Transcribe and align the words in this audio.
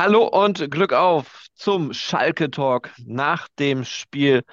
Hallo 0.00 0.28
und 0.28 0.70
Glück 0.70 0.92
auf 0.92 1.48
zum 1.56 1.92
Schalke 1.92 2.52
Talk 2.52 2.92
nach 3.04 3.48
dem 3.58 3.84
Spiel 3.84 4.44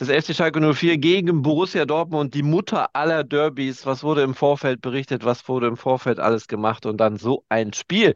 des 0.00 0.08
FC 0.08 0.34
Schalke 0.34 0.60
04 0.74 0.96
gegen 0.96 1.42
Borussia 1.42 1.84
Dortmund, 1.84 2.32
die 2.32 2.42
Mutter 2.42 2.88
aller 2.94 3.22
Derbys. 3.22 3.84
Was 3.84 4.02
wurde 4.02 4.22
im 4.22 4.34
Vorfeld 4.34 4.80
berichtet? 4.80 5.22
Was 5.22 5.46
wurde 5.46 5.66
im 5.66 5.76
Vorfeld 5.76 6.20
alles 6.20 6.48
gemacht? 6.48 6.86
Und 6.86 6.96
dann 6.96 7.18
so 7.18 7.44
ein 7.50 7.74
Spiel. 7.74 8.14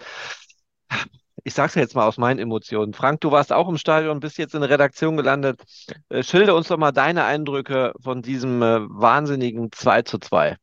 Ich 1.45 1.53
sag's 1.53 1.75
jetzt 1.75 1.95
mal 1.95 2.07
aus 2.07 2.17
meinen 2.17 2.39
Emotionen. 2.39 2.95
Frank, 2.95 3.21
du 3.21 3.33
warst 3.33 3.53
auch 3.53 3.69
im 3.69 3.77
Stadion, 3.77 4.21
bist 4.21 4.39
jetzt 4.39 4.55
in 4.55 4.63
der 4.63 4.71
Redaktion 4.71 5.19
gelandet. 5.19 5.61
Äh, 6.09 6.23
schilder 6.23 6.55
uns 6.55 6.69
doch 6.69 6.79
mal 6.79 6.93
deine 6.93 7.25
Eindrücke 7.27 7.93
von 8.03 8.23
diesem 8.23 8.63
äh, 8.63 8.81
wahnsinnigen 8.89 9.73
2 9.73 10.03
zu 10.03 10.17
2. 10.17 10.57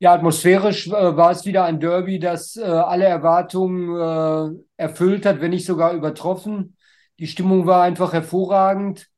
Ja, 0.00 0.12
atmosphärisch 0.12 0.88
äh, 0.88 0.92
war 1.16 1.30
es 1.30 1.46
wieder 1.46 1.64
ein 1.64 1.80
Derby, 1.80 2.18
das 2.18 2.56
äh, 2.56 2.62
alle 2.62 3.04
Erwartungen 3.04 4.58
äh, 4.76 4.82
erfüllt 4.82 5.24
hat, 5.24 5.40
wenn 5.40 5.50
nicht 5.50 5.64
sogar 5.66 5.92
übertroffen. 5.94 6.76
Die 7.18 7.26
Stimmung 7.26 7.66
war 7.66 7.82
einfach 7.82 8.12
hervorragend. 8.12 9.08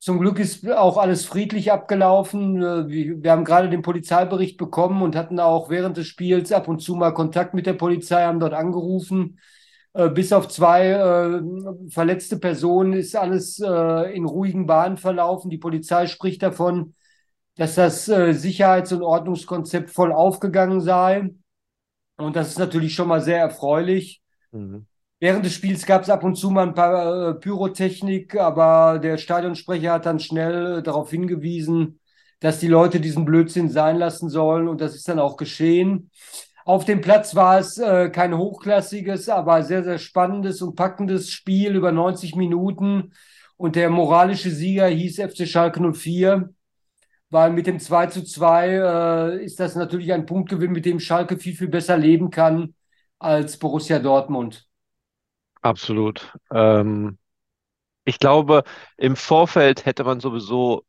Zum 0.00 0.18
Glück 0.18 0.38
ist 0.40 0.68
auch 0.70 0.96
alles 0.96 1.26
friedlich 1.26 1.70
abgelaufen. 1.70 2.60
Äh, 2.62 2.88
wir, 2.88 3.22
wir 3.22 3.30
haben 3.30 3.44
gerade 3.44 3.70
den 3.70 3.82
Polizeibericht 3.82 4.56
bekommen 4.56 5.02
und 5.02 5.14
hatten 5.16 5.38
auch 5.38 5.70
während 5.70 5.96
des 5.96 6.06
Spiels 6.08 6.50
ab 6.50 6.66
und 6.66 6.80
zu 6.80 6.96
mal 6.96 7.12
Kontakt 7.12 7.54
mit 7.54 7.66
der 7.66 7.74
Polizei, 7.74 8.22
haben 8.24 8.40
dort 8.40 8.54
angerufen. 8.54 9.38
Äh, 9.92 10.08
bis 10.08 10.32
auf 10.32 10.48
zwei 10.48 10.88
äh, 10.88 11.42
verletzte 11.90 12.38
Personen 12.38 12.94
ist 12.94 13.14
alles 13.14 13.58
in 13.60 14.24
ruhigen 14.24 14.66
Bahnen 14.66 14.96
verlaufen. 14.96 15.50
Die 15.50 15.58
Polizei 15.58 16.06
spricht 16.06 16.42
davon, 16.42 16.94
dass 17.62 17.76
das 17.76 18.08
äh, 18.08 18.34
Sicherheits- 18.34 18.92
und 18.92 19.02
Ordnungskonzept 19.02 19.90
voll 19.90 20.10
aufgegangen 20.10 20.80
sei. 20.80 21.30
Und 22.16 22.34
das 22.34 22.48
ist 22.48 22.58
natürlich 22.58 22.92
schon 22.92 23.06
mal 23.06 23.20
sehr 23.20 23.38
erfreulich. 23.38 24.20
Mhm. 24.50 24.86
Während 25.20 25.46
des 25.46 25.52
Spiels 25.54 25.86
gab 25.86 26.02
es 26.02 26.10
ab 26.10 26.24
und 26.24 26.34
zu 26.34 26.50
mal 26.50 26.66
ein 26.66 26.74
paar 26.74 27.28
äh, 27.28 27.34
Pyrotechnik, 27.34 28.34
aber 28.34 28.98
der 28.98 29.16
Stadionsprecher 29.16 29.92
hat 29.92 30.06
dann 30.06 30.18
schnell 30.18 30.78
äh, 30.78 30.82
darauf 30.82 31.10
hingewiesen, 31.10 32.00
dass 32.40 32.58
die 32.58 32.66
Leute 32.66 32.98
diesen 32.98 33.24
Blödsinn 33.24 33.68
sein 33.68 33.96
lassen 33.96 34.28
sollen. 34.28 34.66
Und 34.66 34.80
das 34.80 34.96
ist 34.96 35.08
dann 35.08 35.20
auch 35.20 35.36
geschehen. 35.36 36.10
Auf 36.64 36.84
dem 36.84 37.00
Platz 37.00 37.36
war 37.36 37.60
es 37.60 37.78
äh, 37.78 38.10
kein 38.10 38.36
hochklassiges, 38.36 39.28
aber 39.28 39.62
sehr, 39.62 39.84
sehr 39.84 39.98
spannendes 39.98 40.62
und 40.62 40.74
packendes 40.74 41.30
Spiel 41.30 41.76
über 41.76 41.92
90 41.92 42.34
Minuten. 42.34 43.12
Und 43.56 43.76
der 43.76 43.88
moralische 43.88 44.50
Sieger 44.50 44.88
hieß 44.88 45.20
FC 45.20 45.46
Schalke 45.46 45.80
04 45.92 46.52
weil 47.32 47.50
mit 47.50 47.66
dem 47.66 47.80
2 47.80 48.06
zu 48.08 48.22
2 48.22 48.68
äh, 48.68 49.44
ist 49.44 49.58
das 49.58 49.74
natürlich 49.74 50.12
ein 50.12 50.26
Punktgewinn, 50.26 50.70
mit 50.70 50.84
dem 50.84 51.00
Schalke 51.00 51.38
viel, 51.38 51.56
viel 51.56 51.68
besser 51.68 51.96
leben 51.96 52.30
kann 52.30 52.74
als 53.18 53.56
Borussia 53.56 53.98
Dortmund. 53.98 54.68
Absolut. 55.62 56.36
Ähm, 56.52 57.16
ich 58.04 58.18
glaube, 58.18 58.64
im 58.98 59.16
Vorfeld 59.16 59.86
hätte 59.86 60.04
man 60.04 60.20
sowieso 60.20 60.84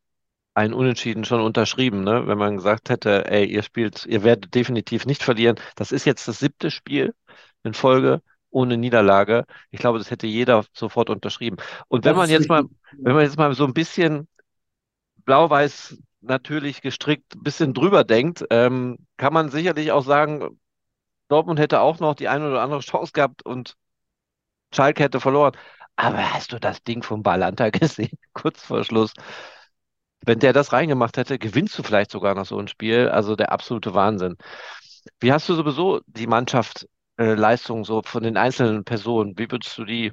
ein 0.53 0.73
Unentschieden 0.73 1.23
schon 1.23 1.39
unterschrieben, 1.39 2.03
ne? 2.03 2.27
wenn 2.27 2.37
man 2.37 2.57
gesagt 2.57 2.89
hätte, 2.89 3.25
ey, 3.31 3.45
ihr 3.45 3.63
spielt, 3.63 4.05
ihr 4.05 4.23
werdet 4.23 4.53
definitiv 4.53 5.05
nicht 5.05 5.23
verlieren. 5.23 5.57
Das 5.77 5.93
ist 5.93 6.05
jetzt 6.05 6.27
das 6.27 6.39
siebte 6.39 6.71
Spiel 6.71 7.13
in 7.63 7.73
Folge 7.73 8.21
ohne 8.49 8.77
Niederlage. 8.77 9.45
Ich 9.71 9.79
glaube, 9.79 9.97
das 9.97 10.11
hätte 10.11 10.27
jeder 10.27 10.65
sofort 10.73 11.09
unterschrieben. 11.09 11.55
Und 11.87 12.03
wenn 12.03 12.15
das 12.15 12.17
man 12.17 12.29
jetzt 12.29 12.49
mal, 12.49 12.65
wenn 12.97 13.13
man 13.13 13.23
jetzt 13.23 13.37
mal 13.37 13.53
so 13.55 13.65
ein 13.65 13.73
bisschen 13.73 14.27
blau-weiß 15.25 15.97
natürlich 16.23 16.81
gestrickt 16.81 17.35
ein 17.35 17.43
bisschen 17.43 17.73
drüber 17.73 18.03
denkt, 18.03 18.45
ähm, 18.49 18.97
kann 19.17 19.33
man 19.33 19.49
sicherlich 19.49 19.91
auch 19.91 20.03
sagen, 20.05 20.59
Dortmund 21.29 21.59
hätte 21.59 21.81
auch 21.81 21.99
noch 21.99 22.15
die 22.15 22.27
eine 22.29 22.49
oder 22.49 22.61
andere 22.63 22.81
Chance 22.81 23.13
gehabt 23.13 23.45
und 23.45 23.75
Schalke 24.73 25.03
hätte 25.03 25.19
verloren. 25.19 25.55
Aber 25.95 26.33
hast 26.33 26.51
du 26.53 26.59
das 26.59 26.83
Ding 26.83 27.03
vom 27.03 27.23
Balanta 27.23 27.69
gesehen, 27.71 28.17
kurz 28.33 28.61
vor 28.63 28.83
Schluss? 28.83 29.13
Wenn 30.25 30.39
der 30.39 30.53
das 30.53 30.71
reingemacht 30.73 31.17
hätte, 31.17 31.37
gewinnst 31.39 31.77
du 31.77 31.83
vielleicht 31.83 32.11
sogar 32.11 32.33
noch 32.35 32.45
so 32.45 32.57
ein 32.57 32.67
Spiel. 32.67 33.09
Also 33.09 33.35
der 33.35 33.51
absolute 33.51 33.93
Wahnsinn. 33.93 34.37
Wie 35.19 35.33
hast 35.33 35.49
du 35.49 35.55
sowieso 35.55 36.01
die 36.07 36.27
Mannschaft, 36.27 36.87
äh, 37.17 37.33
Leistung 37.35 37.85
so 37.85 38.01
von 38.03 38.23
den 38.23 38.37
einzelnen 38.37 38.83
Personen? 38.85 39.37
Wie 39.37 39.51
würdest 39.51 39.77
du 39.77 39.85
die 39.85 40.11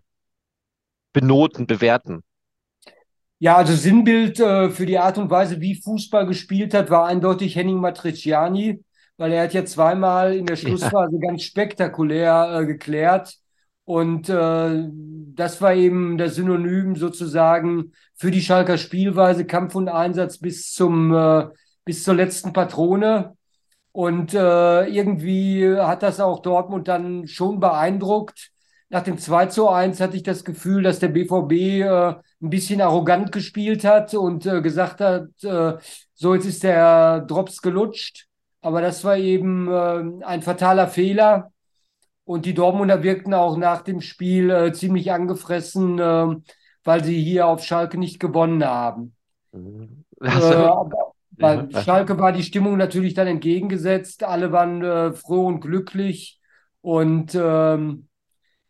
benoten, 1.12 1.66
bewerten? 1.68 2.24
Ja, 3.42 3.56
also 3.56 3.74
Sinnbild 3.74 4.38
äh, 4.38 4.68
für 4.68 4.84
die 4.84 4.98
Art 4.98 5.16
und 5.16 5.30
Weise, 5.30 5.62
wie 5.62 5.74
Fußball 5.74 6.26
gespielt 6.26 6.74
hat, 6.74 6.90
war 6.90 7.06
eindeutig 7.06 7.56
Henning 7.56 7.78
Matriciani, 7.80 8.84
weil 9.16 9.32
er 9.32 9.44
hat 9.44 9.54
ja 9.54 9.64
zweimal 9.64 10.34
in 10.36 10.44
der 10.44 10.56
Schlussphase 10.56 11.16
ja. 11.16 11.28
ganz 11.28 11.42
spektakulär 11.44 12.60
äh, 12.60 12.66
geklärt. 12.66 13.38
Und 13.84 14.28
äh, 14.28 14.84
das 15.34 15.62
war 15.62 15.72
eben 15.74 16.18
das 16.18 16.34
Synonym 16.34 16.96
sozusagen 16.96 17.92
für 18.14 18.30
die 18.30 18.42
Schalker 18.42 18.76
Spielweise, 18.76 19.46
Kampf 19.46 19.74
und 19.74 19.88
Einsatz 19.88 20.38
bis 20.38 20.72
zum 20.72 21.14
äh, 21.14 21.46
bis 21.86 22.04
zur 22.04 22.14
letzten 22.14 22.52
Patrone. 22.52 23.36
Und 23.92 24.34
äh, 24.34 24.86
irgendwie 24.86 25.66
hat 25.66 26.02
das 26.02 26.20
auch 26.20 26.40
Dortmund 26.42 26.88
dann 26.88 27.26
schon 27.26 27.58
beeindruckt 27.58 28.49
nach 28.90 29.02
dem 29.04 29.18
2 29.18 29.46
zu 29.46 29.68
1 29.68 30.00
hatte 30.00 30.16
ich 30.16 30.24
das 30.24 30.44
Gefühl, 30.44 30.82
dass 30.82 30.98
der 30.98 31.08
BVB 31.08 31.52
äh, 31.52 32.08
ein 32.42 32.50
bisschen 32.50 32.80
arrogant 32.80 33.30
gespielt 33.30 33.84
hat 33.84 34.14
und 34.14 34.46
äh, 34.46 34.60
gesagt 34.60 35.00
hat, 35.00 35.28
äh, 35.44 35.78
so 36.14 36.34
jetzt 36.34 36.46
ist 36.46 36.64
der 36.64 37.20
Drops 37.20 37.62
gelutscht. 37.62 38.26
Aber 38.60 38.82
das 38.82 39.04
war 39.04 39.16
eben 39.16 39.68
äh, 39.68 40.24
ein 40.24 40.42
fataler 40.42 40.88
Fehler. 40.88 41.52
Und 42.24 42.46
die 42.46 42.54
Dortmunder 42.54 43.02
wirkten 43.02 43.32
auch 43.32 43.56
nach 43.56 43.82
dem 43.82 44.00
Spiel 44.00 44.50
äh, 44.50 44.72
ziemlich 44.72 45.12
angefressen, 45.12 45.98
äh, 45.98 46.36
weil 46.84 47.04
sie 47.04 47.22
hier 47.22 47.46
auf 47.46 47.64
Schalke 47.64 47.96
nicht 47.96 48.20
gewonnen 48.20 48.64
haben. 48.64 49.14
Mhm. 49.52 50.04
Also, 50.18 50.90
bei 51.30 51.66
ja. 51.70 51.82
Schalke 51.82 52.18
war 52.18 52.32
die 52.32 52.42
Stimmung 52.42 52.76
natürlich 52.76 53.14
dann 53.14 53.26
entgegengesetzt. 53.26 54.24
Alle 54.24 54.52
waren 54.52 54.82
äh, 54.82 55.12
froh 55.12 55.46
und 55.46 55.60
glücklich. 55.60 56.40
Und 56.82 57.34
ähm, 57.34 58.08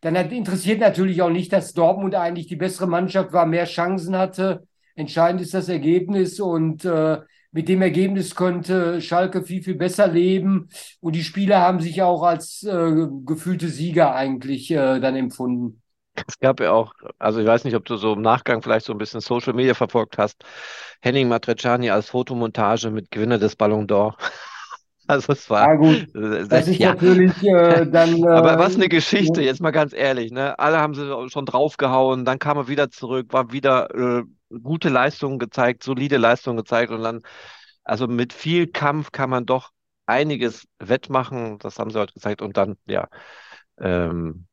dann 0.01 0.15
interessiert 0.15 0.79
natürlich 0.79 1.21
auch 1.21 1.29
nicht, 1.29 1.53
dass 1.53 1.73
Dortmund 1.73 2.15
eigentlich 2.15 2.47
die 2.47 2.55
bessere 2.55 2.87
Mannschaft 2.87 3.33
war, 3.33 3.45
mehr 3.45 3.65
Chancen 3.65 4.17
hatte. 4.17 4.67
Entscheidend 4.95 5.41
ist 5.41 5.53
das 5.53 5.69
Ergebnis 5.69 6.39
und 6.39 6.83
äh, 6.85 7.19
mit 7.51 7.69
dem 7.69 7.81
Ergebnis 7.81 8.35
könnte 8.35 9.01
Schalke 9.01 9.43
viel, 9.43 9.61
viel 9.61 9.75
besser 9.75 10.07
leben. 10.07 10.69
Und 10.99 11.15
die 11.15 11.23
Spieler 11.23 11.59
haben 11.59 11.81
sich 11.81 12.01
auch 12.01 12.23
als 12.23 12.63
äh, 12.63 13.07
gefühlte 13.25 13.67
Sieger 13.67 14.15
eigentlich 14.15 14.71
äh, 14.71 14.99
dann 14.99 15.15
empfunden. 15.15 15.81
Es 16.27 16.39
gab 16.39 16.59
ja 16.59 16.71
auch, 16.71 16.93
also 17.19 17.39
ich 17.39 17.47
weiß 17.47 17.63
nicht, 17.63 17.75
ob 17.75 17.85
du 17.85 17.95
so 17.95 18.13
im 18.13 18.21
Nachgang 18.21 18.61
vielleicht 18.61 18.85
so 18.85 18.93
ein 18.93 18.97
bisschen 18.97 19.21
Social 19.21 19.53
Media 19.53 19.73
verfolgt 19.73 20.17
hast, 20.17 20.43
Henning 21.01 21.29
Matriciani 21.29 21.89
als 21.89 22.09
Fotomontage 22.09 22.89
mit 22.91 23.11
Gewinner 23.11 23.37
des 23.37 23.55
Ballon 23.55 23.87
d'Or. 23.87 24.15
Also 25.11 25.33
es 25.33 25.49
war. 25.49 25.67
Ja, 25.67 25.75
gut. 25.75 26.07
Das 26.13 26.69
ist 26.69 26.79
ja. 26.79 26.93
natürlich 26.93 27.43
äh, 27.43 27.85
dann. 27.91 28.23
Äh, 28.23 28.27
Aber 28.27 28.57
was 28.57 28.75
eine 28.75 28.87
Geschichte, 28.87 29.41
jetzt 29.41 29.59
mal 29.59 29.71
ganz 29.71 29.91
ehrlich, 29.91 30.31
ne? 30.31 30.57
Alle 30.57 30.79
haben 30.79 30.93
sie 30.93 31.29
schon 31.29 31.45
draufgehauen, 31.45 32.23
dann 32.23 32.39
kam 32.39 32.57
er 32.57 32.67
wieder 32.69 32.89
zurück, 32.89 33.33
war 33.33 33.51
wieder 33.51 33.93
äh, 33.93 34.23
gute 34.63 34.87
Leistungen 34.87 35.37
gezeigt, 35.37 35.83
solide 35.83 36.15
Leistungen 36.15 36.57
gezeigt 36.57 36.91
und 36.91 37.03
dann, 37.03 37.21
also 37.83 38.07
mit 38.07 38.31
viel 38.31 38.67
Kampf 38.67 39.11
kann 39.11 39.29
man 39.29 39.45
doch 39.45 39.71
einiges 40.05 40.65
wettmachen, 40.79 41.59
das 41.59 41.77
haben 41.77 41.91
sie 41.91 41.99
heute 41.99 42.13
gezeigt 42.13 42.41
und 42.41 42.55
dann, 42.55 42.77
ja, 42.85 43.09
ähm, 43.79 44.47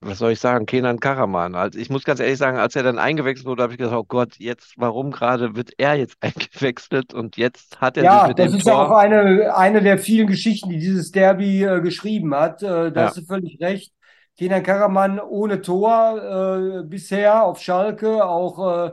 was 0.00 0.18
soll 0.18 0.32
ich 0.32 0.40
sagen, 0.40 0.64
Kenan 0.64 0.98
Karaman. 0.98 1.54
Also 1.54 1.78
ich 1.78 1.90
muss 1.90 2.04
ganz 2.04 2.20
ehrlich 2.20 2.38
sagen, 2.38 2.58
als 2.58 2.74
er 2.74 2.82
dann 2.82 2.98
eingewechselt 2.98 3.46
wurde, 3.46 3.62
habe 3.62 3.72
ich 3.72 3.78
gesagt, 3.78 3.96
oh 3.96 4.04
Gott, 4.04 4.36
jetzt, 4.38 4.74
warum 4.76 5.10
gerade 5.10 5.54
wird 5.56 5.72
er 5.76 5.94
jetzt 5.94 6.16
eingewechselt 6.20 7.12
und 7.12 7.36
jetzt 7.36 7.80
hat 7.80 7.96
er 7.96 8.04
ja, 8.04 8.20
sich 8.20 8.28
mit 8.28 8.38
dem 8.38 8.42
Ja, 8.44 8.50
das 8.50 8.58
ist 8.58 8.64
Tor... 8.66 8.86
auch 8.86 8.96
eine, 8.96 9.54
eine 9.54 9.82
der 9.82 9.98
vielen 9.98 10.26
Geschichten, 10.26 10.70
die 10.70 10.78
dieses 10.78 11.10
Derby 11.10 11.64
äh, 11.64 11.80
geschrieben 11.80 12.34
hat. 12.34 12.62
Äh, 12.62 12.92
da 12.92 13.00
ja. 13.00 13.06
hast 13.08 13.18
du 13.18 13.22
völlig 13.22 13.60
recht. 13.60 13.92
Kenan 14.38 14.62
Karaman 14.62 15.20
ohne 15.20 15.60
Tor 15.60 16.80
äh, 16.80 16.82
bisher 16.84 17.44
auf 17.44 17.60
Schalke, 17.60 18.24
auch 18.24 18.86
äh, 18.86 18.90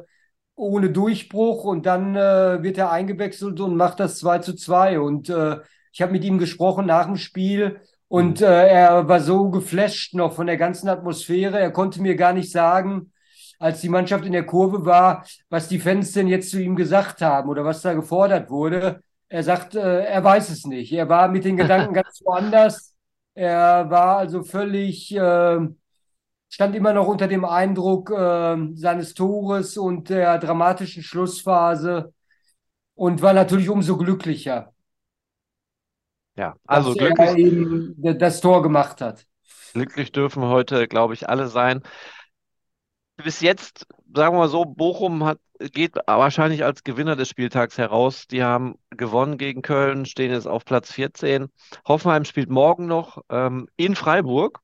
ohne 0.56 0.90
Durchbruch 0.90 1.64
und 1.64 1.86
dann 1.86 2.16
äh, 2.16 2.62
wird 2.64 2.78
er 2.78 2.92
eingewechselt 2.92 3.62
und 3.62 3.78
macht 3.78 4.00
das 4.02 4.20
2 4.20 4.40
zu 4.40 4.56
2 4.56 5.00
und 5.00 5.30
äh, 5.30 5.58
ich 5.94 6.02
habe 6.02 6.12
mit 6.12 6.24
ihm 6.26 6.38
gesprochen 6.38 6.86
nach 6.88 7.06
dem 7.06 7.16
Spiel 7.16 7.80
und 8.08 8.40
mhm. 8.40 8.46
äh, 8.46 8.68
er 8.68 9.08
war 9.08 9.20
so 9.20 9.50
geflasht 9.50 10.14
noch 10.14 10.34
von 10.34 10.48
der 10.48 10.58
ganzen 10.58 10.90
Atmosphäre. 10.90 11.60
Er 11.60 11.72
konnte 11.72 12.02
mir 12.02 12.16
gar 12.16 12.34
nicht 12.34 12.52
sagen, 12.52 13.12
als 13.60 13.82
die 13.82 13.90
Mannschaft 13.90 14.26
in 14.26 14.34
der 14.34 14.46
Kurve 14.46 14.86
war, 14.86 15.26
was 15.50 15.68
die 15.68 15.80
Fans 15.80 16.12
denn 16.14 16.28
jetzt 16.28 16.52
zu 16.52 16.62
ihm 16.62 16.76
gesagt 16.76 17.22
haben 17.22 17.50
oder 17.50 17.66
was 17.66 17.82
da 17.82 17.94
gefordert 17.94 18.50
wurde. 18.50 19.02
Er 19.30 19.44
sagt, 19.44 19.76
äh, 19.76 20.06
er 20.06 20.24
weiß 20.24 20.50
es 20.50 20.66
nicht. 20.66 20.94
Er 20.94 21.10
war 21.10 21.28
mit 21.28 21.46
den 21.46 21.58
Gedanken 21.58 21.94
ganz 21.94 22.22
woanders. 22.24 22.96
Er 23.34 23.90
war 23.90 24.18
also 24.18 24.44
völlig, 24.44 25.14
äh, 25.16 25.60
stand 26.50 26.76
immer 26.76 26.94
noch 26.94 27.08
unter 27.08 27.28
dem 27.28 27.46
Eindruck 27.46 28.10
äh, 28.12 28.58
seines 28.76 29.14
Tores 29.14 29.78
und 29.78 30.10
der 30.10 30.40
dramatischen 30.40 31.04
Schlussphase 31.04 32.14
und 32.96 33.22
war 33.22 33.34
natürlich 33.34 33.70
umso 33.70 33.98
glücklicher. 33.98 34.74
Ja, 36.38 36.56
also 36.68 36.94
dass 36.94 37.18
er 37.18 37.38
eben 37.38 37.96
das 37.98 38.42
Tor 38.42 38.62
gemacht 38.62 39.02
hat. 39.02 39.26
Glücklich 39.74 40.12
dürfen 40.12 40.44
heute, 40.44 40.88
glaube 40.88 41.16
ich, 41.16 41.28
alle 41.28 41.48
sein. 41.48 41.82
Bis 43.18 43.42
jetzt, 43.42 43.88
sagen 44.14 44.36
wir 44.36 44.40
mal 44.42 44.48
so, 44.48 44.64
Bochum 44.64 45.26
hat, 45.26 45.40
geht 45.60 45.96
wahrscheinlich 46.06 46.64
als 46.64 46.84
Gewinner 46.84 47.16
des 47.16 47.30
Spieltags 47.30 47.80
heraus. 47.80 48.28
Die 48.28 48.44
haben 48.44 48.76
gewonnen 48.92 49.40
gegen 49.40 49.64
Köln, 49.64 50.06
stehen 50.06 50.32
jetzt 50.32 50.48
auf 50.48 50.64
Platz 50.64 50.92
14. 50.92 51.48
Hoffenheim 51.88 52.26
spielt 52.26 52.52
morgen 52.52 52.86
noch 52.86 53.24
ähm, 53.30 53.68
in 53.76 53.96
Freiburg. 53.96 54.60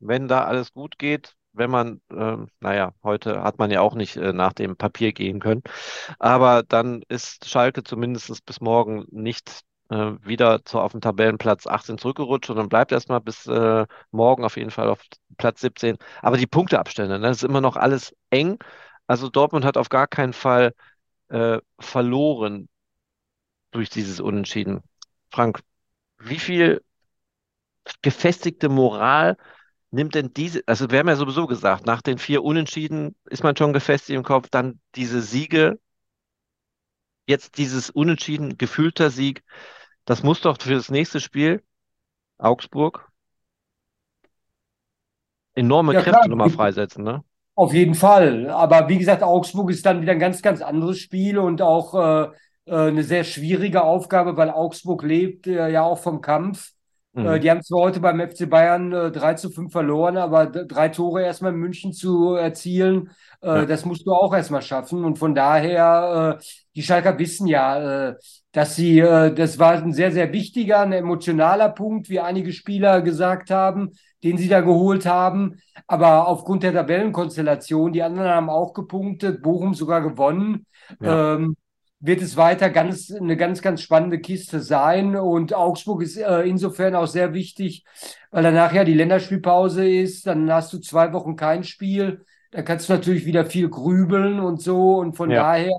Wenn 0.00 0.26
da 0.26 0.44
alles 0.44 0.72
gut 0.72 0.98
geht, 0.98 1.34
wenn 1.52 1.70
man, 1.70 2.00
ähm, 2.10 2.48
naja, 2.60 2.94
heute 3.02 3.42
hat 3.42 3.58
man 3.58 3.70
ja 3.70 3.82
auch 3.82 3.94
nicht 3.94 4.16
äh, 4.16 4.32
nach 4.32 4.54
dem 4.54 4.76
Papier 4.76 5.12
gehen 5.12 5.40
können. 5.40 5.62
Aber 6.18 6.62
dann 6.62 7.02
ist 7.08 7.48
Schalke 7.48 7.84
zumindest 7.84 8.44
bis 8.46 8.60
morgen 8.62 9.04
nicht 9.10 9.64
äh, 9.90 10.12
wieder 10.22 10.64
zu, 10.64 10.80
auf 10.80 10.92
den 10.92 11.00
Tabellenplatz 11.00 11.66
18 11.66 11.98
zurückgerutscht 11.98 12.50
und 12.50 12.56
dann 12.56 12.68
bleibt 12.68 12.92
erstmal 12.92 13.20
bis 13.20 13.46
äh, 13.46 13.86
morgen 14.10 14.44
auf 14.44 14.56
jeden 14.56 14.70
Fall 14.70 14.88
auf 14.88 15.00
Platz 15.38 15.60
17. 15.60 15.96
Aber 16.22 16.36
die 16.36 16.46
Punkteabstände, 16.46 17.18
ne, 17.18 17.28
das 17.28 17.38
ist 17.38 17.44
immer 17.44 17.60
noch 17.60 17.76
alles 17.76 18.14
eng. 18.30 18.58
Also 19.06 19.28
Dortmund 19.28 19.64
hat 19.64 19.76
auf 19.76 19.88
gar 19.88 20.06
keinen 20.06 20.32
Fall 20.32 20.74
äh, 21.28 21.58
verloren 21.78 22.68
durch 23.70 23.90
dieses 23.90 24.20
Unentschieden. 24.20 24.82
Frank, 25.30 25.60
wie 26.18 26.38
viel 26.38 26.82
gefestigte 28.02 28.68
Moral 28.68 29.36
nimmt 29.90 30.14
denn 30.14 30.32
diese, 30.34 30.62
also 30.66 30.90
wir 30.90 30.98
haben 30.98 31.08
ja 31.08 31.16
sowieso 31.16 31.46
gesagt, 31.46 31.86
nach 31.86 32.02
den 32.02 32.18
vier 32.18 32.42
Unentschieden 32.42 33.14
ist 33.26 33.42
man 33.42 33.56
schon 33.56 33.72
gefestigt 33.72 34.16
im 34.16 34.24
Kopf, 34.24 34.48
dann 34.50 34.80
diese 34.96 35.22
Siege, 35.22 35.78
jetzt 37.26 37.58
dieses 37.58 37.90
Unentschieden, 37.90 38.58
gefühlter 38.58 39.10
Sieg, 39.10 39.42
das 40.06 40.22
muss 40.22 40.40
doch 40.42 40.60
für 40.60 40.74
das 40.74 40.90
nächste 40.90 41.20
Spiel, 41.20 41.62
Augsburg, 42.38 43.10
enorme 45.54 45.94
Ja, 45.94 45.96
Kräfte 45.96 46.28
nochmal 46.28 46.48
freisetzen, 46.50 47.02
ne? 47.04 47.24
auf 47.54 47.72
jeden 47.74 47.94
Fall. 47.94 48.48
Aber 48.50 48.88
wie 48.88 48.98
gesagt, 48.98 49.22
Augsburg 49.22 49.70
ist 49.70 49.86
dann 49.86 50.02
wieder 50.02 50.12
ein 50.12 50.18
ganz, 50.18 50.42
ganz 50.42 50.60
anderes 50.60 50.98
Spiel 50.98 51.38
und 51.38 51.62
auch 51.62 51.94
äh, 51.94 52.30
äh, 52.66 52.88
eine 52.88 53.02
sehr 53.04 53.24
schwierige 53.24 53.82
Aufgabe, 53.84 54.36
weil 54.36 54.50
Augsburg 54.50 55.02
lebt 55.02 55.46
äh, 55.46 55.68
ja 55.70 55.82
auch 55.82 55.98
vom 55.98 56.20
Kampf. 56.20 56.72
Äh, 57.20 57.38
Mhm. 57.38 57.40
die 57.40 57.50
haben 57.50 57.62
zwar 57.62 57.80
heute 57.82 58.00
beim 58.00 58.20
FC 58.20 58.46
Bayern 58.46 58.92
äh, 58.92 59.10
3 59.12 59.34
zu 59.34 59.50
5 59.50 59.72
verloren, 59.72 60.16
aber 60.16 60.46
drei 60.46 60.88
Tore 60.88 61.22
erstmal 61.22 61.52
in 61.52 61.58
München 61.58 61.92
zu 61.92 62.34
erzielen, 62.34 63.10
äh, 63.40 63.66
Ja, 63.66 63.66
das 63.66 63.84
musst 63.84 64.06
du 64.06 64.12
auch 64.12 64.34
erstmal 64.34 64.62
schaffen. 64.62 65.04
Und 65.04 65.18
von 65.18 65.34
daher, 65.34 66.38
äh, 66.40 66.44
die 66.76 66.82
Schalker 66.82 67.18
wissen 67.18 67.46
ja, 67.46 68.08
äh, 68.10 68.14
dass 68.52 68.76
sie, 68.76 68.98
äh, 69.00 69.32
das 69.34 69.58
war 69.58 69.72
ein 69.72 69.92
sehr, 69.92 70.12
sehr 70.12 70.32
wichtiger, 70.32 70.80
ein 70.80 70.92
emotionaler 70.92 71.68
Punkt, 71.70 72.08
wie 72.08 72.20
einige 72.20 72.52
Spieler 72.52 73.02
gesagt 73.02 73.50
haben, 73.50 73.92
den 74.22 74.38
sie 74.38 74.48
da 74.48 74.60
geholt 74.60 75.06
haben. 75.06 75.60
Aber 75.86 76.28
aufgrund 76.28 76.62
der 76.62 76.72
Tabellenkonstellation, 76.72 77.92
die 77.92 78.02
anderen 78.02 78.28
haben 78.30 78.50
auch 78.50 78.72
gepunktet, 78.74 79.42
Bochum 79.42 79.74
sogar 79.74 80.00
gewonnen. 80.02 80.66
ja, 81.00 81.24
Ähm, 81.34 81.56
wird 82.04 82.20
es 82.20 82.36
weiter 82.36 82.68
ganz, 82.68 83.10
eine 83.10 83.34
ganz, 83.34 83.62
ganz 83.62 83.80
spannende 83.80 84.20
Kiste 84.20 84.60
sein. 84.60 85.16
Und 85.16 85.54
Augsburg 85.54 86.02
ist 86.02 86.18
äh, 86.18 86.42
insofern 86.42 86.94
auch 86.94 87.06
sehr 87.06 87.32
wichtig, 87.32 87.82
weil 88.30 88.42
danach 88.42 88.74
ja 88.74 88.84
die 88.84 88.92
Länderspielpause 88.92 89.88
ist. 89.88 90.26
Dann 90.26 90.52
hast 90.52 90.70
du 90.74 90.78
zwei 90.80 91.14
Wochen 91.14 91.34
kein 91.34 91.64
Spiel. 91.64 92.26
Da 92.50 92.60
kannst 92.60 92.88
du 92.88 92.92
natürlich 92.92 93.24
wieder 93.24 93.46
viel 93.46 93.70
grübeln 93.70 94.38
und 94.38 94.60
so. 94.60 94.98
Und 94.98 95.16
von 95.16 95.30
ja, 95.30 95.40
daher 95.40 95.72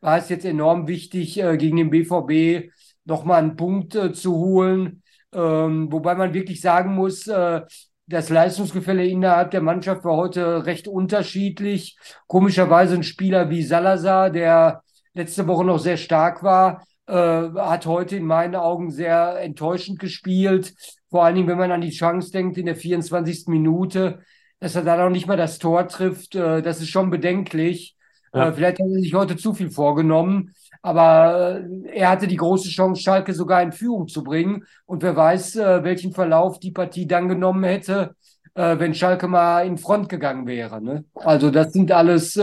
war 0.00 0.16
es 0.16 0.30
jetzt 0.30 0.46
enorm 0.46 0.88
wichtig, 0.88 1.38
äh, 1.42 1.58
gegen 1.58 1.76
den 1.76 1.90
BVB 1.90 2.72
nochmal 3.04 3.42
einen 3.42 3.56
Punkt 3.56 3.94
äh, 3.96 4.14
zu 4.14 4.34
holen. 4.34 5.02
Ähm, 5.34 5.92
wobei 5.92 6.14
man 6.14 6.32
wirklich 6.32 6.62
sagen 6.62 6.94
muss, 6.94 7.26
äh, 7.26 7.60
das 8.06 8.30
Leistungsgefälle 8.30 9.06
innerhalb 9.06 9.50
der 9.50 9.60
Mannschaft 9.60 10.04
war 10.04 10.16
heute 10.16 10.64
recht 10.64 10.88
unterschiedlich. 10.88 11.98
Komischerweise 12.28 12.94
ein 12.94 13.02
Spieler 13.02 13.50
wie 13.50 13.62
Salazar, 13.62 14.30
der 14.30 14.82
letzte 15.16 15.46
Woche 15.46 15.64
noch 15.64 15.78
sehr 15.78 15.96
stark 15.96 16.42
war, 16.42 16.86
äh, 17.06 17.14
hat 17.14 17.86
heute 17.86 18.16
in 18.16 18.24
meinen 18.24 18.54
Augen 18.54 18.90
sehr 18.90 19.40
enttäuschend 19.40 19.98
gespielt. 19.98 20.74
Vor 21.10 21.24
allen 21.24 21.36
Dingen, 21.36 21.48
wenn 21.48 21.58
man 21.58 21.72
an 21.72 21.80
die 21.80 21.90
Chance 21.90 22.30
denkt 22.30 22.58
in 22.58 22.66
der 22.66 22.76
24. 22.76 23.44
Minute, 23.46 24.20
dass 24.60 24.74
er 24.74 24.82
da 24.82 24.96
noch 24.96 25.10
nicht 25.10 25.26
mal 25.26 25.36
das 25.36 25.58
Tor 25.58 25.88
trifft. 25.88 26.34
Äh, 26.34 26.62
das 26.62 26.80
ist 26.80 26.88
schon 26.88 27.10
bedenklich. 27.10 27.96
ja. 28.34 28.48
Äh, 28.48 28.52
vielleicht 28.52 28.78
hat 28.78 28.86
er 28.86 29.00
sich 29.00 29.14
heute 29.14 29.36
zu 29.36 29.54
viel 29.54 29.70
vorgenommen, 29.70 30.52
aber 30.82 31.60
äh, 31.60 31.88
er 31.94 32.10
hatte 32.10 32.26
die 32.26 32.36
große 32.36 32.68
Chance, 32.68 33.02
Schalke 33.02 33.32
sogar 33.32 33.62
in 33.62 33.72
Führung 33.72 34.08
zu 34.08 34.22
bringen. 34.22 34.64
Und 34.84 35.02
wer 35.02 35.16
weiß, 35.16 35.56
äh, 35.56 35.84
welchen 35.84 36.12
Verlauf 36.12 36.58
die 36.58 36.72
Partie 36.72 37.06
dann 37.06 37.28
genommen 37.28 37.64
hätte, 37.64 38.14
äh, 38.54 38.78
wenn 38.78 38.94
Schalke 38.94 39.28
mal 39.28 39.66
in 39.66 39.78
Front 39.78 40.08
gegangen 40.08 40.46
wäre. 40.46 40.82
Ne? 40.82 41.04
Also 41.14 41.50
das 41.50 41.72
sind 41.72 41.92
alles 41.92 42.36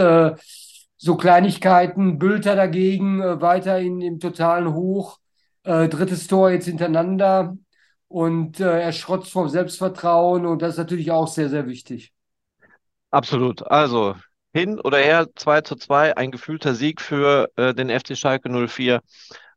so 1.03 1.15
Kleinigkeiten. 1.17 2.19
Bülter 2.19 2.55
dagegen 2.55 3.21
äh, 3.21 3.41
weiterhin 3.41 4.01
im 4.01 4.19
totalen 4.19 4.73
Hoch. 4.73 5.19
Äh, 5.63 5.87
drittes 5.89 6.27
Tor 6.27 6.51
jetzt 6.51 6.65
hintereinander. 6.65 7.57
Und 8.07 8.59
äh, 8.59 8.81
er 8.81 8.91
schrotzt 8.93 9.31
vor 9.31 9.49
Selbstvertrauen 9.49 10.45
und 10.45 10.61
das 10.61 10.73
ist 10.73 10.77
natürlich 10.77 11.11
auch 11.11 11.27
sehr, 11.27 11.49
sehr 11.49 11.67
wichtig. 11.67 12.13
Absolut. 13.11 13.63
Also 13.69 14.15
hin 14.53 14.79
oder 14.79 14.97
her 14.97 15.27
2 15.35 15.61
zu 15.61 15.75
2, 15.75 16.15
ein 16.17 16.31
gefühlter 16.31 16.73
Sieg 16.75 17.01
für 17.01 17.49
äh, 17.55 17.73
den 17.73 17.89
FC 17.89 18.15
Schalke 18.15 18.49
04 18.49 19.01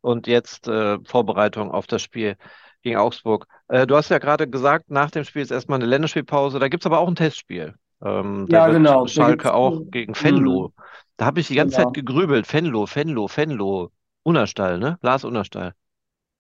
und 0.01 0.27
jetzt 0.27 0.69
äh, 0.69 0.99
Vorbereitung 1.05 1.71
auf 1.71 1.87
das 1.87 2.03
Spiel 2.03 2.37
gegen 2.83 2.97
Augsburg. 2.97 3.47
Äh, 3.69 3.87
du 3.87 3.97
hast 3.97 4.11
ja 4.11 4.19
gerade 4.19 4.49
gesagt, 4.49 4.91
nach 4.91 5.11
dem 5.11 5.25
Spiel 5.25 5.43
ist 5.43 5.51
erstmal 5.51 5.79
eine 5.79 5.87
Länderspielpause, 5.87 6.59
da 6.59 6.69
gibt 6.69 6.83
es 6.83 6.87
aber 6.87 6.99
auch 6.99 7.09
ein 7.09 7.17
Testspiel. 7.17 7.75
Ähm, 8.05 8.49
Ja, 8.49 8.69
genau. 8.69 9.07
Schalke 9.07 9.55
auch 9.55 9.83
gegen 9.91 10.15
mh, 10.21 10.23
Venlo. 10.23 10.73
Da 11.17 11.27
habe 11.27 11.41
ich 11.41 11.49
die 11.49 11.55
ganze 11.55 11.77
Zeit 11.77 11.93
genau. 11.93 11.93
gegrübelt. 11.93 12.53
Venlo, 12.53 12.87
Venlo, 12.87 13.29
Venlo. 13.29 13.91
Unnerstall, 14.23 14.79
ne? 14.79 14.99
Lars 15.03 15.25
Unnerstall. 15.25 15.75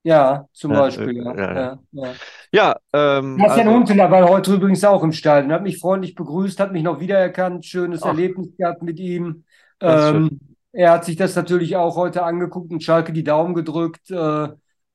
Ja, 0.02 0.46
zum 0.52 0.72
Ja, 0.72 0.78
äh, 0.78 0.80
Beispiel, 0.82 1.16
ja. 1.16 1.34
ja, 1.36 1.54
ja. 1.54 1.78
Ja, 1.92 2.14
ja. 2.52 2.76
Ähm, 2.92 3.36
Bastian 3.38 3.66
also, 3.66 3.78
Huntelaar 3.78 4.10
war 4.10 4.28
heute 4.28 4.54
übrigens 4.54 4.84
auch 4.84 5.02
im 5.02 5.12
Stadion, 5.12 5.52
hat 5.52 5.62
mich 5.62 5.78
freundlich 5.78 6.14
begrüßt, 6.14 6.60
hat 6.60 6.72
mich 6.72 6.84
noch 6.84 7.00
wiedererkannt, 7.00 7.64
schönes 7.66 8.02
ach, 8.02 8.08
Erlebnis 8.08 8.56
gehabt 8.56 8.82
mit 8.82 9.00
ihm. 9.00 9.44
Ähm, 9.80 10.38
er 10.72 10.92
hat 10.92 11.04
sich 11.04 11.16
das 11.16 11.34
natürlich 11.34 11.74
auch 11.76 11.96
heute 11.96 12.22
angeguckt 12.22 12.70
und 12.70 12.82
Schalke 12.82 13.12
die 13.12 13.24
Daumen 13.24 13.54
gedrückt. 13.54 14.10
Äh, 14.10 14.48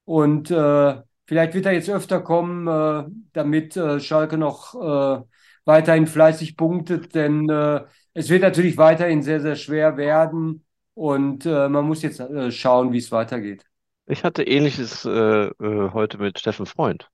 und 0.05 0.51
äh, 0.51 0.95
vielleicht 1.25 1.53
wird 1.55 1.65
er 1.65 1.73
jetzt 1.73 1.89
öfter 1.89 2.21
kommen, 2.21 2.67
äh, 2.67 3.03
damit 3.33 3.75
äh, 3.75 3.99
Schalke 3.99 4.37
noch 4.37 4.75
äh, 4.75 5.23
weiterhin 5.65 6.07
fleißig 6.07 6.55
punktet, 6.55 7.15
denn 7.15 7.49
äh, 7.49 7.81
es 8.13 8.29
wird 8.29 8.41
natürlich 8.41 8.77
weiterhin 8.77 9.21
sehr, 9.23 9.41
sehr 9.41 9.55
schwer 9.55 9.97
werden. 9.97 10.65
Und 10.93 11.45
äh, 11.45 11.69
man 11.69 11.85
muss 11.85 12.01
jetzt 12.03 12.19
äh, 12.19 12.51
schauen, 12.51 12.91
wie 12.93 12.97
es 12.97 13.11
weitergeht. 13.11 13.65
Ich 14.05 14.23
hatte 14.23 14.43
Ähnliches 14.43 15.05
äh, 15.05 15.09
äh, 15.09 15.89
heute 15.91 16.19
mit 16.19 16.37
Steffen 16.37 16.67
Freund. 16.67 17.09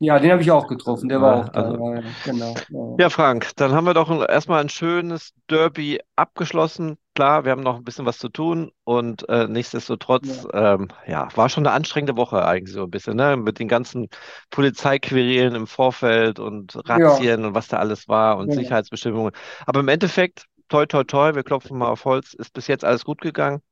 Ja, 0.00 0.18
den 0.18 0.30
habe 0.30 0.42
ich 0.42 0.50
auch 0.50 0.66
getroffen, 0.68 1.08
der 1.08 1.20
war 1.20 1.32
Ja, 1.32 1.36
auch 1.36 1.48
da. 1.50 1.72
also 1.72 1.78
Ja, 1.78 2.02
genau. 2.22 2.64
Ja. 2.68 3.00
Ja, 3.00 3.10
Frank, 3.10 3.52
dann 3.56 3.72
haben 3.72 3.86
wir 3.86 3.94
doch 3.94 4.10
erstmal 4.28 4.60
ein 4.60 4.68
schönes 4.68 5.32
Derby 5.48 6.00
abgeschlossen. 6.16 6.98
Klar, 7.18 7.44
wir 7.44 7.50
haben 7.50 7.62
noch 7.64 7.76
ein 7.78 7.82
bisschen 7.84 8.06
was 8.06 8.18
zu 8.18 8.28
tun 8.28 8.70
und 8.84 9.28
äh, 9.28 9.48
nichtsdestotrotz, 9.48 10.46
Ja, 10.46 10.52
ähm, 10.52 10.86
ja, 11.04 11.26
war 11.36 11.48
schon 11.48 11.66
eine 11.66 11.74
anstrengende 11.74 12.16
Woche 12.16 12.44
eigentlich 12.44 12.72
so 12.74 12.84
ein 12.84 12.90
bisschen, 12.90 13.16
ne? 13.16 13.36
Mit 13.36 13.58
den 13.58 13.66
ganzen 13.66 14.08
Polizeiquerelen 14.50 15.56
im 15.56 15.66
Vorfeld 15.66 16.38
und 16.38 16.76
ja, 16.92 17.28
Razzien 17.28 17.44
und 17.44 17.54
was 17.54 17.66
da 17.66 17.78
alles 17.78 18.06
war 18.06 18.36
und 18.38 18.52
genau. 18.52 18.52
Sicherheitsbestimmungen. 18.52 19.32
Aber 19.66 19.80
im 19.80 19.88
Endeffekt, 19.88 20.46
toi, 20.68 20.86
toi, 20.86 21.02
toi, 21.02 21.34
wir 21.34 21.42
klopfen 21.42 21.76
mal 21.78 21.88
auf 21.88 22.04
Holz, 22.04 22.34
ist 22.34 22.52
bis 22.52 22.68
jetzt 22.68 22.84
alles 22.84 23.04
gut 23.04 23.20
gegangen, 23.20 23.62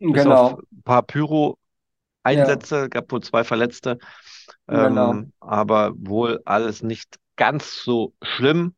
Genau. 0.00 0.60
ein 0.72 0.82
paar 0.84 1.02
Ja, 2.28 2.62
Pyro-Einsätze, 2.62 2.88
gab 2.88 3.10
wohl 3.12 3.22
zwei 3.22 3.44
Verletzte, 3.44 3.98
genau. 4.72 5.20
ähm, 5.20 5.32
aber 5.40 5.92
wohl 5.96 6.40
alles 6.44 6.82
nicht 6.82 7.18
ganz 7.36 7.82
so 7.82 8.14
schlimm. 8.22 8.74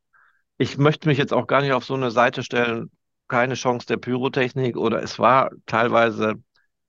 Ich 0.57 0.77
möchte 0.77 1.07
mich 1.09 1.17
jetzt 1.19 1.33
auch 1.33 1.47
gar 1.47 1.61
nicht 1.61 1.73
auf 1.73 1.85
so 1.85 1.95
eine 1.95 2.11
Seite 2.11 2.43
stellen, 2.43 2.91
keine 3.27 3.55
Chance 3.55 3.87
der 3.87 3.97
Pyrotechnik 3.97 4.77
oder 4.77 5.01
es 5.03 5.19
war 5.19 5.51
teilweise 5.65 6.35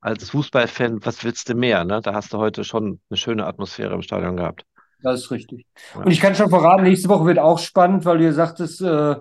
als 0.01 0.31
Fußballfan, 0.31 1.05
was 1.05 1.25
willst 1.25 1.49
du 1.49 1.55
mehr, 1.55 1.85
ne? 1.85 2.01
Da 2.03 2.15
hast 2.15 2.33
du 2.33 2.39
heute 2.39 2.65
schon 2.65 3.01
eine 3.11 3.17
schöne 3.17 3.47
Atmosphäre 3.47 3.95
im 3.95 4.03
Stadion 4.03 4.37
gehabt. 4.37 4.65
Das 5.03 5.21
ist 5.21 5.31
richtig. 5.31 5.67
Und 6.03 6.11
Ja. 6.11 6.13
ich 6.13 6.21
kann 6.21 6.35
schon 6.35 6.49
verraten, 6.51 6.85
nächste 6.85 7.09
Woche 7.09 7.27
wird 7.27 7.39
auch 7.39 7.59
spannend, 7.59 8.05
weil 8.05 8.19
du 8.19 8.25
ja 8.25 8.33
sagtest, 8.33 8.81
äh, 8.81 9.17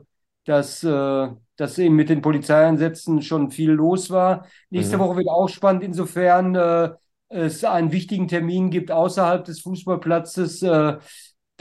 dass, 0.45 0.83
äh, 0.83 1.27
dass 1.57 1.77
eben 1.77 1.95
mit 1.95 2.09
den 2.09 2.21
Polizeieinsätzen 2.21 3.21
schon 3.21 3.51
viel 3.51 3.71
los 3.71 4.09
war. 4.09 4.45
Nächste 4.69 4.97
Mhm. 4.97 4.99
Woche 4.99 5.17
wird 5.17 5.27
auch 5.29 5.49
spannend, 5.49 5.83
insofern 5.83 6.55
äh, 6.55 6.91
es 7.29 7.63
einen 7.65 7.91
wichtigen 7.91 8.27
Termin 8.27 8.69
gibt 8.69 8.91
außerhalb 8.91 9.43
des 9.43 9.61
Fußballplatzes. 9.61 10.63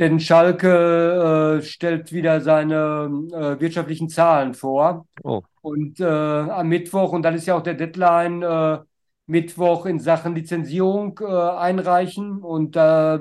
Denn 0.03 0.19
Schalke 0.19 1.61
äh, 1.61 1.63
stellt 1.63 2.11
wieder 2.13 2.41
seine 2.41 3.09
äh, 3.33 3.61
wirtschaftlichen 3.61 4.09
Zahlen 4.09 4.53
vor. 4.53 5.07
Oh, 5.23 5.43
Und 5.61 6.01
äh, 6.01 6.05
am 6.05 6.67
Mittwoch, 6.67 7.13
und 7.13 7.23
dann 7.23 7.37
ist 7.37 7.47
ja 7.47 7.55
auch 7.55 7.63
der 7.63 7.75
Deadline, 7.75 8.43
äh, 8.43 8.79
Mittwoch 9.27 9.87
in 9.87 10.01
Sachen 10.01 10.35
Lizenzierung 10.35 11.21
äh, 11.23 11.27
einreichen. 11.27 12.43
Und 12.43 12.75
da 12.75 13.21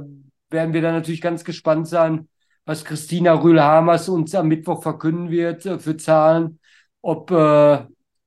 werden 0.50 0.74
wir 0.74 0.82
dann 0.82 0.96
natürlich 0.96 1.22
ganz 1.22 1.44
gespannt 1.44 1.88
sein, 1.88 2.28
was 2.66 2.84
Christina 2.84 3.36
Rühl-Hamers 3.36 4.10
uns 4.10 4.34
am 4.34 4.48
Mittwoch 4.48 4.82
verkünden 4.82 5.30
wird 5.30 5.68
äh, 5.68 5.78
für 5.78 5.98
Zahlen, 5.98 6.58
ob 7.04 7.30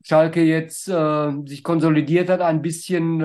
Schalke 0.05 0.43
jetzt 0.45 0.85
sich 0.85 1.63
konsolidiert 1.65 2.29
hat 2.29 2.41
ein 2.41 2.61
bisschen 2.61 3.21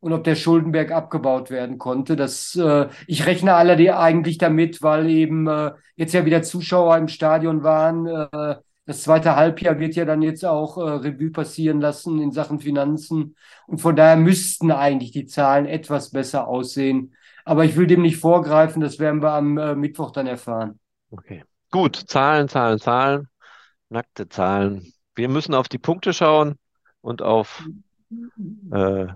und 0.00 0.12
ob 0.12 0.24
der 0.24 0.36
Schuldenberg 0.36 0.92
abgebaut 0.92 1.50
werden 1.50 1.78
konnte. 1.78 2.16
Das, 2.16 2.54
äh, 2.54 2.88
ich 3.06 3.26
rechne 3.26 3.54
alle 3.54 3.76
die 3.76 3.90
eigentlich 3.90 4.38
damit, 4.38 4.82
weil 4.82 5.08
eben 5.08 5.46
äh, 5.48 5.72
jetzt 5.96 6.14
ja 6.14 6.24
wieder 6.24 6.42
Zuschauer 6.42 6.96
im 6.96 7.08
Stadion 7.08 7.62
waren. 7.62 8.06
Äh, 8.06 8.56
das 8.86 9.02
zweite 9.02 9.36
Halbjahr 9.36 9.78
wird 9.78 9.96
ja 9.96 10.04
dann 10.04 10.22
jetzt 10.22 10.44
auch 10.44 10.78
äh, 10.78 10.80
Revue 10.80 11.30
passieren 11.30 11.80
lassen 11.80 12.20
in 12.22 12.32
Sachen 12.32 12.60
Finanzen. 12.60 13.36
Und 13.66 13.80
von 13.80 13.96
daher 13.96 14.16
müssten 14.16 14.70
eigentlich 14.70 15.10
die 15.10 15.26
Zahlen 15.26 15.66
etwas 15.66 16.10
besser 16.10 16.48
aussehen. 16.48 17.14
Aber 17.44 17.64
ich 17.64 17.76
will 17.76 17.86
dem 17.86 18.02
nicht 18.02 18.18
vorgreifen, 18.18 18.80
das 18.80 18.98
werden 18.98 19.22
wir 19.22 19.32
am 19.32 19.58
äh, 19.58 19.74
Mittwoch 19.74 20.10
dann 20.10 20.26
erfahren. 20.26 20.78
Okay. 21.10 21.44
Gut, 21.70 21.96
Zahlen, 21.96 22.48
Zahlen, 22.48 22.78
Zahlen, 22.78 23.28
nackte 23.90 24.28
Zahlen. 24.28 24.92
Wir 25.14 25.28
müssen 25.28 25.54
auf 25.54 25.68
die 25.68 25.78
Punkte 25.78 26.12
schauen 26.12 26.54
und 27.00 27.20
auf 27.20 27.68
äh, 28.72 29.06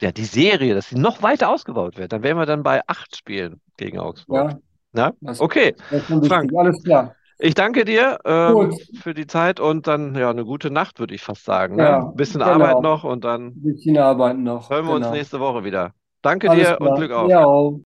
ja, 0.00 0.12
die 0.12 0.24
Serie, 0.24 0.74
dass 0.74 0.88
sie 0.90 0.98
noch 0.98 1.22
weiter 1.22 1.48
ausgebaut 1.50 1.96
wird. 1.98 2.12
Dann 2.12 2.22
wären 2.22 2.36
wir 2.38 2.46
dann 2.46 2.62
bei 2.62 2.82
acht 2.86 3.16
Spielen 3.16 3.60
gegen 3.76 3.98
Augsburg. 3.98 4.50
Ja, 4.52 4.58
Na? 4.92 5.12
das, 5.20 5.40
Okay, 5.40 5.74
das. 5.90 6.02
Frank, 6.28 6.50
Alles 6.56 6.82
klar. 6.82 7.14
ich 7.38 7.54
danke 7.54 7.84
dir 7.84 8.18
ähm, 8.24 8.72
für 9.00 9.14
die 9.14 9.26
Zeit 9.26 9.60
und 9.60 9.86
dann 9.86 10.14
ja 10.14 10.30
eine 10.30 10.44
gute 10.44 10.70
Nacht, 10.70 10.98
würde 11.00 11.14
ich 11.14 11.22
fast 11.22 11.44
sagen. 11.44 11.76
Ne? 11.76 11.82
Ja, 11.82 11.98
Ein 12.00 12.16
bisschen 12.16 12.40
genau. 12.40 12.52
Arbeit 12.52 12.80
noch 12.82 13.04
und 13.04 13.24
dann 13.24 13.46
Ein 13.48 13.62
bisschen 13.62 13.98
arbeiten 13.98 14.42
noch. 14.44 14.70
hören 14.70 14.86
wir 14.86 14.94
uns 14.94 15.06
Genau. 15.06 15.16
nächste 15.16 15.40
Woche 15.40 15.64
wieder. 15.64 15.92
Danke 16.22 16.50
Alles 16.50 16.68
dir 16.68 16.80
und 16.80 16.86
klar. 16.86 16.96
Glück 16.96 17.12
auf. 17.12 17.28
Ja. 17.30 17.87